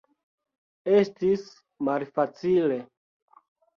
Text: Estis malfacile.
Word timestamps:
Estis 1.01 1.45
malfacile. 1.91 2.81